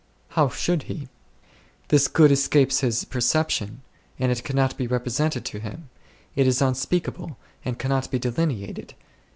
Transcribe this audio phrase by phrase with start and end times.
[0.29, 1.09] How should he?
[1.89, 3.83] This good escapes his perception,
[4.17, 5.91] and it cannot be represented to him;
[6.35, 8.95] it is unspeak able, and cannot be delineated.